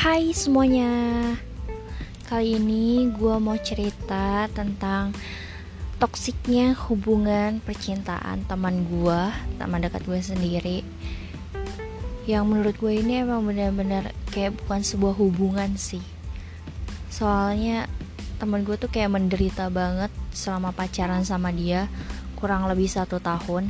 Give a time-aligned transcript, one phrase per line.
[0.00, 0.88] Hai semuanya.
[2.24, 5.12] Kali ini gue mau cerita tentang
[6.00, 9.20] Toksiknya hubungan percintaan teman gue
[9.60, 10.78] Teman dekat gue sendiri.
[12.24, 16.00] Yang menurut gue ini emang benar-benar Kayak bukan sebuah hubungan sih.
[17.12, 17.84] Soalnya
[18.40, 21.92] teman gue tuh kayak menderita banget Selama pacaran sama dia
[22.40, 23.68] Kurang lebih satu tahun.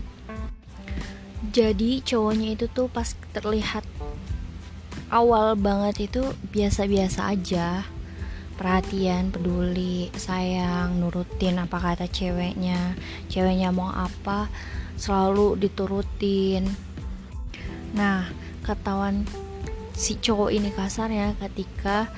[1.51, 3.83] Jadi cowoknya itu tuh pas terlihat
[5.11, 6.23] awal banget itu
[6.55, 7.85] biasa-biasa aja.
[8.55, 12.95] Perhatian, peduli, sayang, nurutin apa kata ceweknya.
[13.27, 14.47] Ceweknya mau apa
[14.95, 16.71] selalu diturutin.
[17.97, 18.31] Nah
[18.63, 19.27] ketahuan
[19.97, 22.13] si cowok ini kasarnya ketika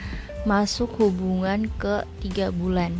[0.44, 2.92] masuk hubungan ke tiga bulan.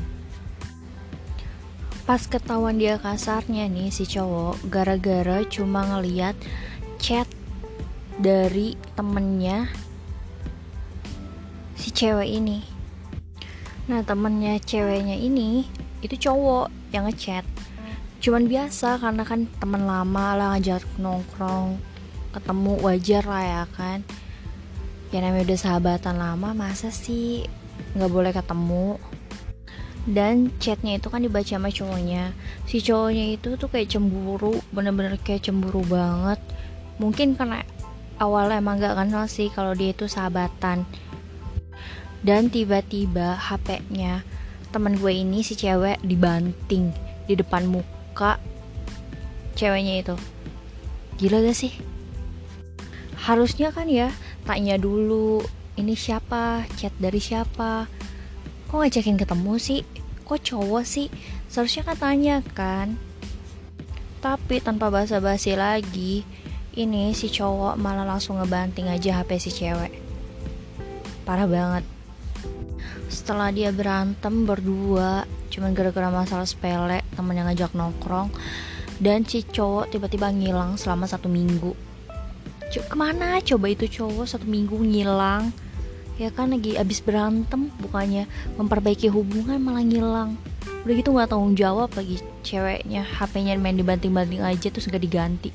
[2.07, 6.39] Pas ketahuan dia kasarnya nih si cowok gara-gara cuma ngeliat
[7.03, 7.27] chat
[8.23, 9.67] dari temennya
[11.75, 12.63] si cewek ini.
[13.91, 15.67] Nah temennya ceweknya ini
[16.07, 17.43] itu cowok yang ngechat.
[18.23, 21.83] Cuman biasa karena kan temen lama lah ngajak nongkrong
[22.31, 24.07] ketemu wajar lah ya kan.
[25.11, 27.43] Ya namanya udah sahabatan lama masa sih
[27.99, 29.03] nggak boleh ketemu?
[30.07, 32.31] Dan chatnya itu kan dibaca sama cowoknya.
[32.71, 36.39] Si cowoknya itu tuh kayak cemburu bener-bener kayak cemburu banget.
[37.03, 37.67] Mungkin karena
[38.21, 40.85] awalnya emang gak kenal sih kalau dia itu sahabatan.
[42.23, 44.23] Dan tiba-tiba HP-nya
[44.73, 46.95] teman gue ini si cewek dibanting
[47.29, 48.41] di depan muka
[49.55, 50.17] ceweknya itu.
[51.21, 51.73] Gila gak sih?
[53.23, 54.11] Harusnya kan ya
[54.43, 55.45] tanya dulu
[55.79, 56.67] ini siapa?
[56.77, 57.87] Chat dari siapa?
[58.69, 59.81] Kok ngajakin ketemu sih?
[60.25, 61.07] Kok cowok sih?
[61.47, 62.97] Seharusnya kan tanya kan.
[64.23, 66.23] Tapi tanpa basa-basi lagi
[66.73, 69.93] ini si cowok malah langsung ngebanting aja HP si cewek.
[71.29, 71.85] Parah banget.
[73.13, 78.33] Setelah dia berantem berdua cuman gara-gara masalah sepele temen yang ngajak nongkrong
[79.05, 81.77] dan si cowok tiba-tiba ngilang selama satu minggu.
[82.73, 83.37] Cuk, ke mana?
[83.45, 85.53] Coba itu cowok satu minggu ngilang.
[86.17, 88.25] Ya kan lagi abis berantem bukannya
[88.57, 90.41] memperbaiki hubungan malah ngilang.
[90.89, 93.05] Udah gitu nggak tanggung jawab lagi ceweknya.
[93.05, 95.53] HP-nya main dibanting-banting aja terus gak diganti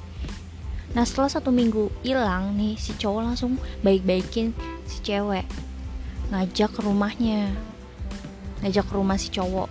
[0.95, 4.55] nah setelah satu minggu hilang nih si cowok langsung baik-baikin
[4.87, 5.43] si cewek.
[6.31, 7.51] Ngajak ke rumahnya.
[8.63, 9.69] Ngajak ke rumah si cowok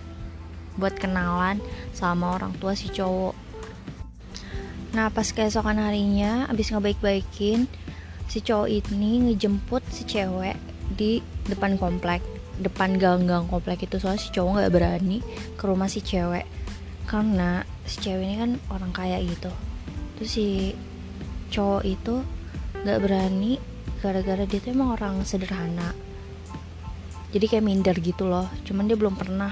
[0.77, 1.57] buat kenalan
[1.91, 3.33] sama orang tua si cowok.
[4.93, 7.65] Nah pas keesokan harinya abis ngebaik-baikin
[8.29, 10.55] si cowok ini ngejemput si cewek
[10.95, 12.21] di depan komplek.
[12.57, 15.19] Depan gang-gang komplek itu soalnya si cowok nggak berani
[15.57, 16.45] ke rumah si cewek.
[17.09, 19.51] Karena si cewek ini kan orang kaya gitu.
[20.17, 20.47] Terus si
[21.49, 22.21] cowok itu
[22.83, 23.57] nggak berani
[23.99, 25.91] gara-gara dia tuh emang orang sederhana.
[27.33, 28.47] Jadi kayak minder gitu loh.
[28.63, 29.51] Cuman dia belum pernah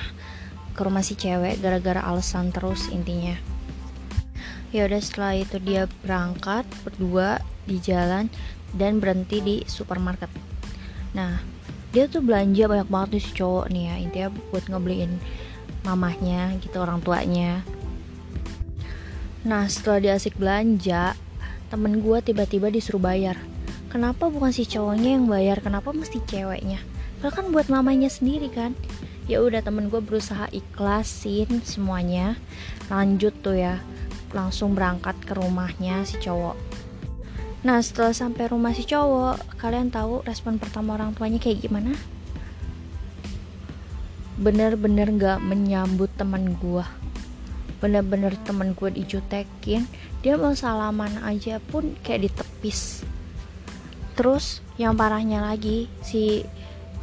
[0.75, 3.35] ke rumah si cewek gara-gara alasan terus intinya.
[4.75, 8.28] Ya udah setelah itu dia berangkat berdua di jalan
[8.75, 10.28] dan berhenti di supermarket.
[11.16, 11.39] Nah
[11.95, 13.95] dia tuh belanja banyak banget nih si cowok nih ya.
[14.03, 15.13] Intinya buat ngebeliin
[15.88, 17.63] mamahnya gitu orang tuanya.
[19.47, 21.16] Nah setelah dia asik belanja
[21.70, 23.38] temen gue tiba-tiba disuruh bayar.
[23.90, 25.64] Kenapa bukan si cowoknya yang bayar?
[25.64, 26.84] Kenapa mesti ceweknya?
[27.24, 28.76] Padahal kan buat mamanya sendiri kan.
[29.26, 32.38] Ya udah temen gue berusaha ikhlasin semuanya.
[32.92, 33.81] Lanjut tuh ya.
[34.36, 36.53] Langsung berangkat ke rumahnya si cowok.
[37.66, 41.97] Nah setelah sampai rumah si cowok kalian tahu respon pertama orang tuanya kayak gimana?
[44.38, 46.86] Bener-bener gak menyambut temen gue
[47.85, 49.85] bener-bener temen gue dijutekin
[50.25, 53.06] dia mau salaman aja pun kayak ditepis.
[54.18, 56.41] Terus yang parahnya lagi si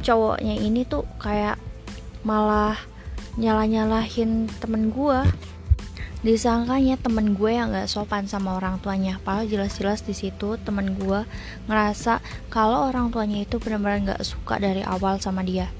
[0.03, 1.55] cowoknya ini tuh kayak
[2.27, 2.75] malah
[3.39, 5.23] nyalah-nyalahin temen gue
[6.23, 9.23] disangkanya temen gue yang gak sopan sama orang tuanya.
[9.23, 11.23] Padahal jelas-jelas di situ temen gue
[11.71, 12.19] ngerasa
[12.51, 15.71] kalau orang tuanya itu benar-benar gak suka dari awal sama dia.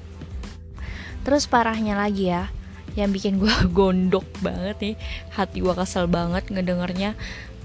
[1.28, 2.48] Terus parahnya lagi ya
[2.94, 4.94] yang bikin gue gondok banget nih.
[5.34, 7.18] Hati gue kesel banget ngedengernya.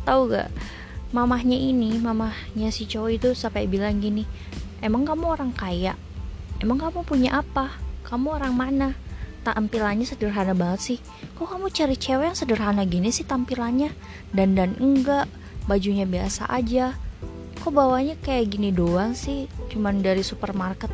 [0.05, 0.49] Tahu gak?
[1.09, 4.29] Mamahnya ini mamahnya si cowok itu sampai bilang gini
[4.79, 5.95] emang kamu orang kaya?
[6.59, 7.71] Emang kamu punya apa?
[8.07, 8.89] Kamu orang mana?
[9.47, 10.99] Tampilannya sederhana banget sih.
[11.39, 13.89] Kok kamu cari cewek yang sederhana gini sih tampilannya?
[14.35, 15.25] Dan dan enggak
[15.65, 16.93] bajunya biasa aja.
[17.63, 19.49] Kok bawanya kayak gini doang sih?
[19.71, 20.91] Cuman dari supermarket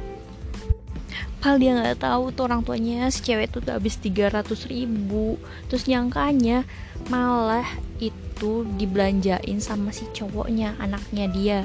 [1.46, 5.38] Padahal dia nggak tahu tuh orang tuanya si cewek tuh habis 300 ribu.
[5.70, 6.66] Terus nyangkanya
[7.14, 7.70] malah
[8.02, 11.60] itu dibelanjain sama si cowoknya anaknya dia.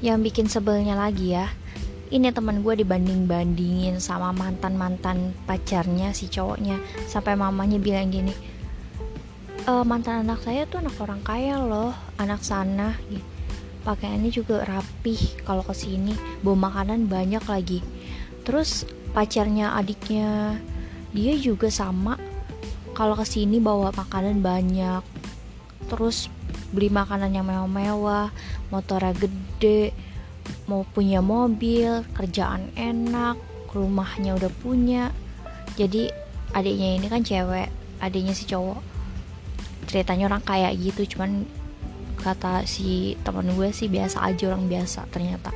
[0.00, 1.52] Yang bikin sebelnya lagi ya
[2.08, 6.80] ini teman gue dibanding bandingin sama mantan mantan pacarnya si cowoknya.
[7.12, 8.32] Sampai mamanya bilang gini
[9.68, 12.96] e, mantan anak saya tuh anak orang kaya loh anak sana.
[13.12, 13.28] Gitu.
[13.84, 17.84] Pakaiannya juga rapih kalau ke sini bawa makanan banyak lagi
[18.42, 20.58] terus pacarnya adiknya
[21.12, 22.16] dia juga sama.
[22.92, 25.04] Kalau ke sini bawa makanan banyak.
[25.88, 26.32] Terus
[26.72, 28.32] beli makanan yang mewah-mewah
[28.72, 29.92] motornya gede
[30.64, 33.36] mau punya mobil kerjaan enak
[33.76, 35.12] rumahnya udah punya.
[35.76, 36.08] Jadi
[36.56, 37.68] adiknya ini kan cewek
[38.00, 38.80] adiknya si cowok.
[39.88, 41.44] Ceritanya orang kaya gitu cuman
[42.22, 45.50] kata si teman gue sih biasa aja orang biasa ternyata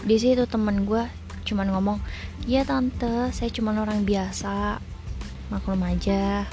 [0.00, 1.04] di situ temen gue
[1.44, 1.98] cuman ngomong
[2.44, 4.80] ya tante saya cuman orang biasa
[5.50, 6.46] maklum aja.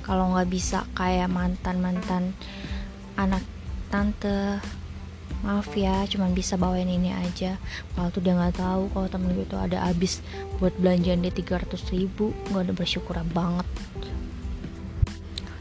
[0.00, 2.32] Kalau nggak bisa kayak mantan mantan
[3.20, 3.44] anak
[3.92, 4.58] tante
[5.40, 7.60] maaf ya cuman bisa bawain ini aja.
[7.94, 10.24] Kalau tuh dia nggak tahu kalau temen gue tuh ada habis
[10.58, 13.68] buat belanjaan dia 300 ribu gue udah bersyukur banget.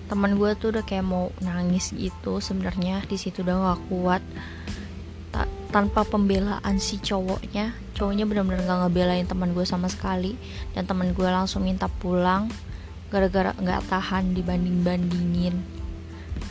[0.10, 4.24] Teman gue tuh udah kayak mau nangis gitu sebenarnya di situ udah gak kuat
[5.70, 7.78] tanpa pembelaan si cowoknya.
[7.94, 10.34] Cowoknya benar-benar gak ngebelain teman gue sama sekali.
[10.74, 12.50] Dan teman gue langsung minta pulang
[13.10, 15.80] gara-gara nggak tahan dibanding bandingin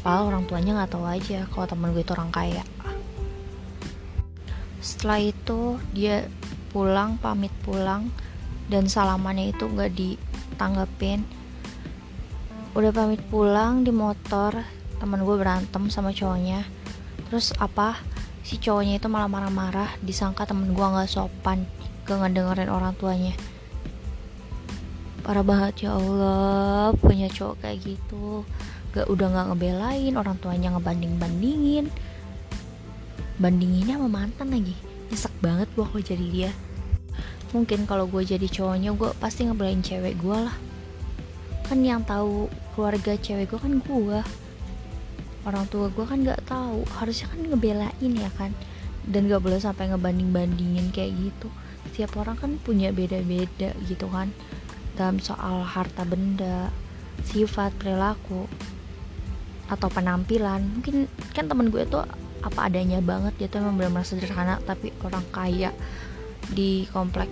[0.03, 2.65] padahal orang tuanya nggak tahu aja kalau teman gue itu orang kaya.
[4.79, 6.25] Setelah itu dia
[6.70, 8.09] pulang pamit pulang
[8.70, 11.26] dan salamannya itu nggak ditanggepin.
[12.73, 14.55] Udah pamit pulang di motor
[14.97, 16.62] temen gue berantem sama cowoknya.
[17.29, 17.99] Terus apa
[18.49, 21.69] si cowoknya itu malah marah-marah disangka temen gue nggak sopan
[22.09, 23.37] gak ngedengerin orang tuanya.
[25.21, 28.49] Parah banget ya Allah punya cowok kayak gitu.
[28.97, 31.93] Gak udah nggak ngebelain orang tuanya ngebanding bandingin
[33.37, 34.73] bandinginnya sama mantan lagi.
[35.12, 36.51] Nyesek banget gue kalau jadi dia.
[37.53, 40.56] Mungkin kalau gue jadi cowoknya gue pasti ngebelain cewek gue lah.
[41.69, 44.21] Kan yang tahu keluarga cewek gue kan gue
[45.46, 46.82] orang tua gue kan nggak tahu.
[46.99, 48.50] Harusnya kan ngebelain ya kan.
[49.08, 51.49] Dan gak boleh sampai ngebanding bandingin kayak gitu.
[51.88, 54.35] Setiap orang kan punya beda-beda gitu kan.
[54.99, 56.69] Dalam soal harta benda
[57.25, 58.44] sifat perilaku
[59.70, 60.61] atau penampilan.
[60.81, 62.05] Mungkin kan temen gue tuh
[62.38, 64.61] apa adanya banget dia tuh emang benar-benar sederhana.
[64.64, 65.73] Tapi orang kaya
[66.52, 67.29] di komplek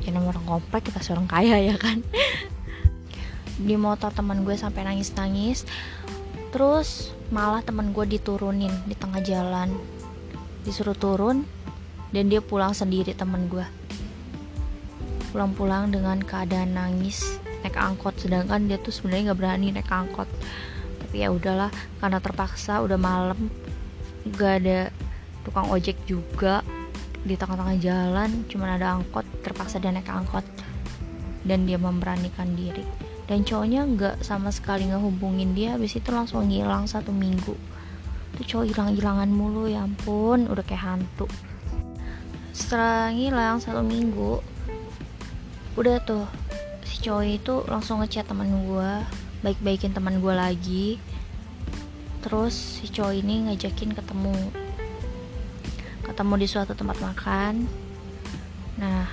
[0.00, 2.02] ya namanya orang komplek kita seorang kaya ya kan.
[3.60, 5.68] Di motor teman gue sampai nangis-nangis
[6.50, 9.70] terus malah teman gue diturunin di tengah jalan.
[10.66, 11.46] Disuruh turun
[12.10, 13.64] dan dia pulang sendiri teman gue
[15.30, 18.18] pulang-pulang dengan keadaan nangis naik angkot.
[18.18, 20.26] Sedangkan dia tuh sebenarnya nggak berani naik angkot.
[21.00, 21.70] Tapi ya udahlah
[22.02, 23.48] karena terpaksa udah malam.
[24.36, 24.92] Gak ada
[25.46, 26.60] tukang ojek juga
[27.22, 28.30] di tengah-tengah jalan.
[28.50, 30.44] Cuman ada angkot terpaksa dia naik angkot.
[31.46, 35.78] Dan dia memberanikan diri dan cowoknya nggak sama sekali ngehubungin dia.
[35.78, 37.54] Habis itu langsung ngilang satu minggu.
[38.34, 41.30] Tuh cowok hilang-hilangan mulu ya ampun udah kayak hantu.
[42.50, 44.42] Setelah ngilang satu minggu
[45.78, 46.26] udah tuh
[46.82, 48.90] si cowok itu langsung ngechat teman gue
[49.46, 50.86] baik-baikin teman gue lagi.
[52.26, 54.34] Terus si cowok ini ngajakin ketemu.
[56.02, 57.70] Ketemu di suatu tempat makan.
[58.82, 59.06] Nah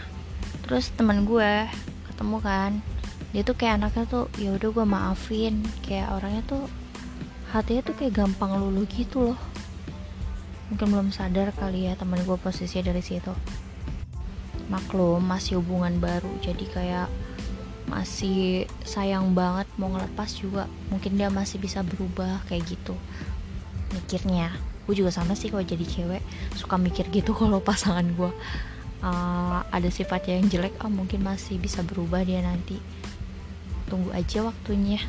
[0.66, 1.70] terus teman gue
[2.10, 2.82] ketemu kan
[3.38, 5.62] dia tuh kayak anaknya tuh ya udah gue maafin.
[5.86, 6.66] Kayak orangnya tuh
[7.54, 9.40] hatinya tuh kayak gampang lulu gitu loh.
[10.74, 13.30] Mungkin belum sadar kali ya teman gue posisinya dari situ.
[14.74, 16.34] Maklum masih hubungan baru.
[16.42, 17.14] Jadi kayak
[17.86, 20.66] masih sayang banget mau ngelepas juga.
[20.90, 22.98] Mungkin dia masih bisa berubah kayak gitu.
[23.94, 24.50] Mikirnya
[24.90, 26.26] gue juga sama sih kalau jadi cewek.
[26.58, 28.34] Suka mikir gitu kalau pasangan gue
[29.06, 32.82] uh, ada sifatnya yang jelek oh mungkin masih bisa berubah dia nanti
[33.88, 35.00] tunggu aja waktunya.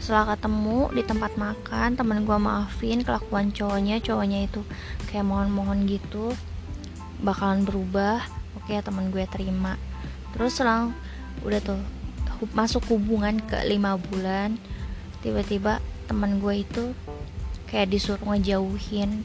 [0.00, 4.64] Setelah ketemu di tempat makan temen gue maafin kelakuan cowoknya cowoknya itu
[5.12, 6.32] kayak mohon-mohon gitu
[7.20, 8.24] bakalan berubah.
[8.58, 9.76] Oke temen gue terima.
[10.34, 10.96] Terus selang
[11.46, 11.78] udah tuh
[12.56, 14.56] masuk hubungan ke lima bulan
[15.20, 16.96] tiba-tiba teman gue itu
[17.68, 19.22] kayak disuruh ngejauhin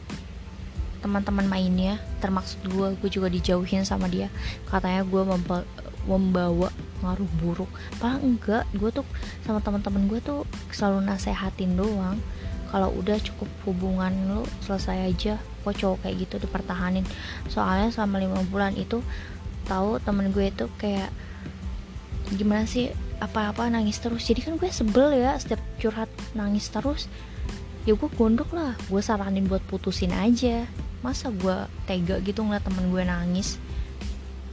[1.01, 1.97] teman-teman mainnya.
[2.21, 4.29] Termaksud gue gue juga dijauhin sama dia.
[4.69, 5.21] Katanya gue
[6.05, 6.69] membawa
[7.01, 7.71] pengaruh buruk.
[8.01, 9.05] Padahal enggak gue tuh
[9.45, 10.41] sama teman-teman gue tuh
[10.73, 12.17] selalu nasehatin doang.
[12.69, 17.01] Kalau udah cukup hubungan lo selesai aja kok cowok kayak gitu dipertahanin
[17.49, 19.01] soalnya selama lima bulan itu
[19.65, 21.09] tahu temen gue itu kayak
[22.33, 22.93] gimana sih?
[23.21, 24.27] Apa-apa nangis terus.
[24.27, 27.07] Jadi kan gue sebel ya setiap curhat nangis terus
[27.85, 28.73] ya gue gondok lah.
[28.89, 30.65] Gue saranin buat putusin aja.
[31.05, 33.61] Masa gue tega gitu ngeliat temen gue nangis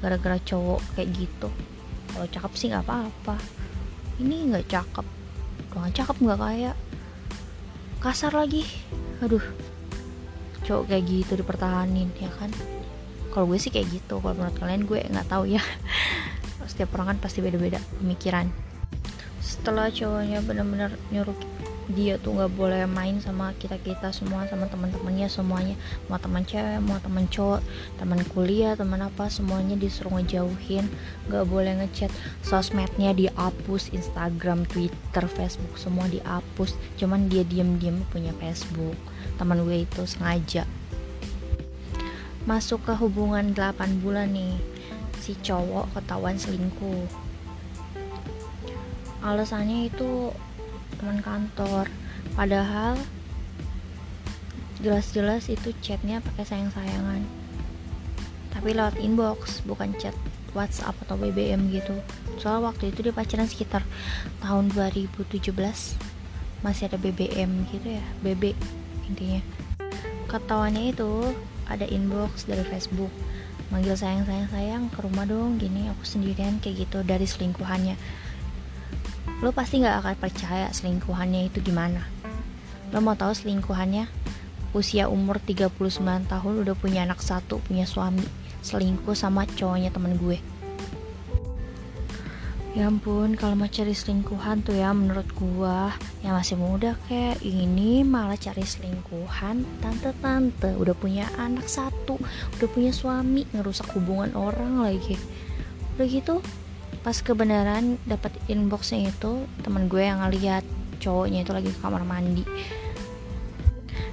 [0.02, 1.48] gara-gara cowok kayak gitu.
[2.12, 3.38] Kalau cakep sih nggak apa-apa.
[4.18, 5.06] Ini nggak cakep.
[5.72, 6.76] Doang cakep nggak kayak
[8.02, 8.66] kasar lagi.
[9.22, 9.40] Aduh.
[10.66, 12.50] Cowok kayak gitu dipertahanin ya kan?
[13.30, 14.18] Kalau gue sih kayak gitu.
[14.18, 15.62] Kalau menurut kalian gue nggak tahu ya.
[16.70, 18.50] Setiap orang kan pasti beda-beda pemikiran.
[19.38, 21.38] Setelah cowoknya benar-benar nyuruh
[21.90, 25.74] dia tuh nggak boleh main sama kita kita semua sama teman-temannya semuanya.
[26.06, 27.58] Mau teman cewek mau teman cowok
[27.98, 30.86] teman kuliah teman apa semuanya disuruh ngejauhin.
[31.26, 32.14] Nggak boleh ngechat.
[32.46, 36.78] Sosmednya dihapus Instagram Twitter Facebook semua dihapus.
[36.94, 38.94] Cuman dia diem-diem punya Facebook.
[39.34, 40.62] Teman gue itu sengaja.
[42.46, 44.54] Masuk ke hubungan 8 bulan nih.
[45.18, 47.06] Si cowok ketahuan selingkuh.
[49.22, 50.34] Alasannya itu
[50.98, 51.86] teman kantor.
[52.34, 52.96] Padahal
[54.82, 57.22] jelas-jelas itu chatnya pakai sayang-sayangan.
[58.52, 60.12] Tapi lewat inbox bukan chat
[60.52, 61.96] WhatsApp atau BBM gitu.
[62.36, 63.86] Soal waktu itu dia pacaran sekitar
[64.44, 65.54] tahun 2017
[66.62, 68.54] masih ada BBM gitu ya BB
[69.10, 69.42] intinya.
[70.30, 71.34] Ketahuannya itu
[71.66, 73.10] ada inbox dari Facebook.
[73.72, 77.96] Manggil sayang sayang sayang ke rumah dong gini aku sendirian kayak gitu dari selingkuhannya
[79.42, 82.06] lo pasti nggak akan percaya selingkuhannya itu gimana
[82.92, 84.04] lo mau tahu selingkuhannya?
[84.72, 85.68] Usia umur 39
[86.28, 88.24] tahun udah punya anak satu punya suami
[88.64, 90.40] selingkuh sama cowoknya temen gue.
[92.72, 95.92] Ya ampun, kalau mau cari selingkuhan tuh ya menurut gua
[96.24, 100.72] yang masih muda kayak ini malah cari selingkuhan tante-tante.
[100.80, 102.16] Udah punya anak satu,
[102.56, 105.20] udah punya suami ngerusak hubungan orang lagi.
[106.00, 106.40] Udah gitu
[107.02, 110.62] pas kebenaran dapat inboxnya itu teman gue yang ngeliat
[111.02, 112.46] cowoknya itu lagi ke kamar mandi.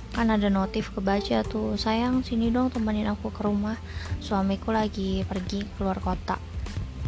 [0.09, 3.77] Kan ada notif kebaca tuh sayang sini dong temenin aku ke rumah.
[4.17, 6.41] Suamiku lagi pergi keluar kota.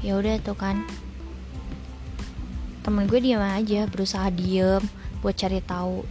[0.06, 0.86] Ya udah tuh kan.
[2.86, 4.86] Temen gue diam aja berusaha diem
[5.26, 6.06] buat cari tahu.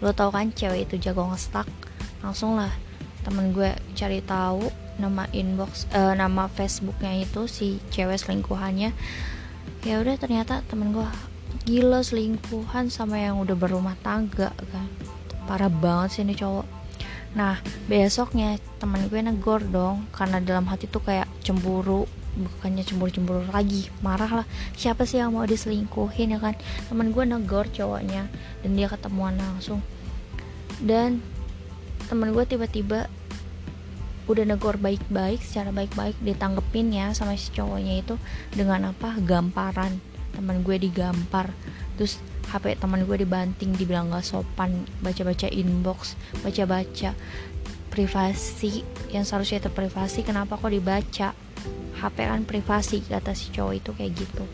[0.00, 1.66] Lo tau kan cewek itu jago ngestak?
[2.22, 2.70] Langsung lah
[3.26, 8.92] temen gue cari tahu nama inbox uh, nama Facebooknya itu si cewek selingkuhannya.
[9.80, 11.08] Ya udah ternyata temen gue
[11.64, 14.88] gila selingkuhan sama yang udah berumah tangga kan.
[15.48, 16.66] Parah banget sih ini cowok.
[17.34, 22.04] Nah besoknya temen gue negor dong karena dalam hati tuh kayak cemburu.
[22.30, 24.46] Bukannya cemburu-cemburu lagi marah lah.
[24.78, 26.54] Siapa sih yang mau diselingkuhin ya kan?
[26.86, 28.30] Temen gue negor cowoknya
[28.62, 29.82] dan dia ketemuan langsung.
[30.78, 31.18] Dan
[32.06, 33.10] temen gue tiba-tiba
[34.28, 38.14] udah negor baik-baik secara baik-baik ditanggepin ya sama si cowoknya itu
[38.52, 39.16] dengan apa?
[39.22, 39.96] Gamparan.
[40.36, 41.50] Teman gue digampar.
[41.96, 47.14] Terus HP teman gue dibanting dibilang gak sopan baca-baca inbox baca-baca
[47.94, 48.82] privasi
[49.14, 51.30] yang seharusnya itu privasi kenapa kok dibaca?
[52.00, 54.44] HP kan privasi kata si cowok itu kayak gitu.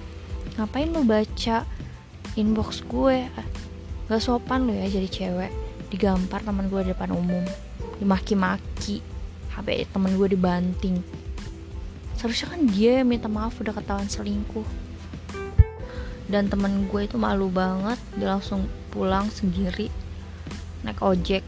[0.57, 1.63] Ngapain lu baca
[2.35, 3.29] inbox gue?
[4.09, 5.53] Gak sopan lu ya jadi cewek.
[5.93, 7.45] Digampar teman gue di depan umum.
[7.97, 9.16] Dimaki-maki
[9.57, 11.01] HP temen gue dibanting.
[12.17, 14.65] Seharusnya kan dia minta maaf udah ketahuan selingkuh.
[16.29, 19.89] Dan temen gue itu malu banget dia langsung pulang sendiri
[20.85, 21.43] naik ojek.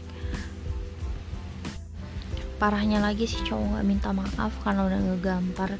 [2.59, 5.79] Parahnya lagi si cowok nggak minta maaf karena udah ngegampar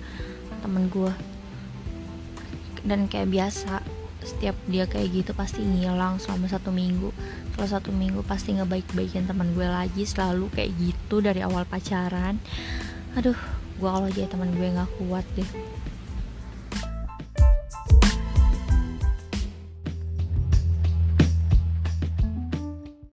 [0.63, 1.11] temen gue
[2.83, 3.83] dan kayak biasa
[4.23, 7.11] setiap dia kayak gitu pasti ngilang selama satu minggu.
[7.55, 12.39] Kalau satu minggu pasti ngebaik-baikin teman gue lagi selalu kayak gitu dari awal pacaran.
[13.15, 13.37] Aduh
[13.79, 15.47] gue kalau jadi teman gue nggak kuat deh